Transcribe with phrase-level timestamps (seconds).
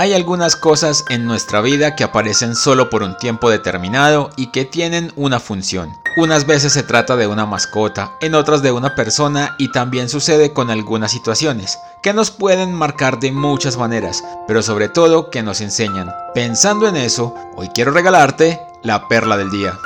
[0.00, 4.64] Hay algunas cosas en nuestra vida que aparecen solo por un tiempo determinado y que
[4.64, 5.90] tienen una función.
[6.16, 10.54] Unas veces se trata de una mascota, en otras de una persona y también sucede
[10.54, 15.60] con algunas situaciones, que nos pueden marcar de muchas maneras, pero sobre todo que nos
[15.60, 16.10] enseñan.
[16.32, 19.78] Pensando en eso, hoy quiero regalarte la perla del día.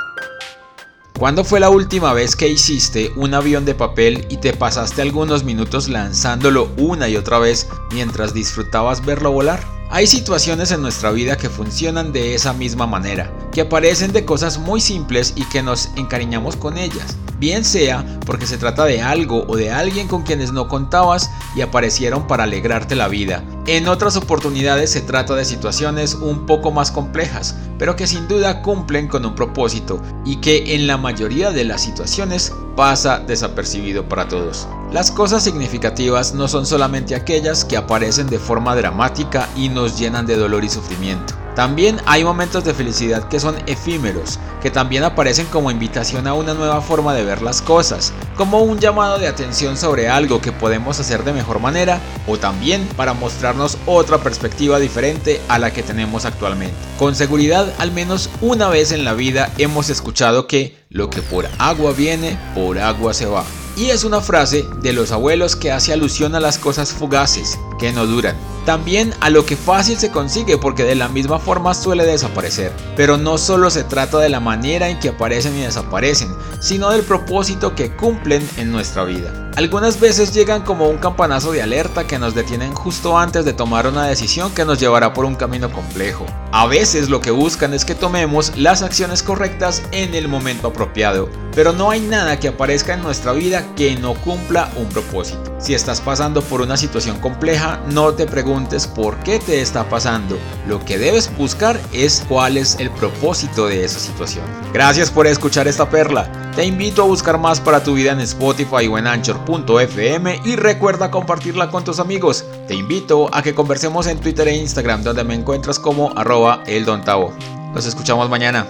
[1.19, 5.43] ¿Cuándo fue la última vez que hiciste un avión de papel y te pasaste algunos
[5.43, 9.74] minutos lanzándolo una y otra vez mientras disfrutabas verlo volar?
[9.95, 14.59] Hay situaciones en nuestra vida que funcionan de esa misma manera, que aparecen de cosas
[14.59, 19.45] muy simples y que nos encariñamos con ellas, bien sea porque se trata de algo
[19.47, 23.45] o de alguien con quienes no contabas y aparecieron para alegrarte la vida.
[23.69, 28.63] En otras oportunidades se trata de situaciones un poco más complejas, pero que sin duda
[28.63, 34.27] cumplen con un propósito y que en la mayoría de las situaciones pasa desapercibido para
[34.27, 34.67] todos.
[34.95, 40.25] Las cosas significativas no son solamente aquellas que aparecen de forma dramática y nos llenan
[40.25, 41.35] de dolor y sufrimiento.
[41.57, 46.55] También hay momentos de felicidad que son efímeros, que también aparecen como invitación a una
[46.55, 51.01] nueva forma de ver las cosas, como un llamado de atención sobre algo que podemos
[51.01, 56.25] hacer de mejor manera o también para mostrarnos otra perspectiva diferente a la que tenemos
[56.25, 56.77] actualmente.
[57.01, 61.49] Con seguridad, al menos una vez en la vida hemos escuchado que lo que por
[61.59, 63.43] agua viene, por agua se va.
[63.77, 67.93] Y es una frase de los abuelos que hace alusión a las cosas fugaces, que
[67.93, 68.37] no duran.
[68.65, 72.73] También a lo que fácil se consigue porque de la misma forma suele desaparecer.
[72.97, 77.03] Pero no solo se trata de la manera en que aparecen y desaparecen, sino del
[77.03, 79.44] propósito que cumplen en nuestra vida.
[79.57, 83.87] Algunas veces llegan como un campanazo de alerta que nos detienen justo antes de tomar
[83.87, 86.27] una decisión que nos llevará por un camino complejo.
[86.51, 91.29] A veces lo que buscan es que tomemos las acciones correctas en el momento apropiado,
[91.55, 95.55] pero no hay nada que aparezca en nuestra vida que no cumpla un propósito.
[95.61, 100.37] Si estás pasando por una situación compleja, no te preguntes por qué te está pasando.
[100.67, 104.45] Lo que debes buscar es cuál es el propósito de esa situación.
[104.73, 106.44] Gracias por escuchar esta perla.
[106.57, 111.11] Te invito a buscar más para tu vida en Spotify o en Anchor.fm y recuerda
[111.11, 112.45] compartirla con tus amigos.
[112.69, 117.33] Te invito a que conversemos en Twitter e Instagram donde me encuentras como arroba eldontavo.
[117.75, 118.69] Nos escuchamos mañana.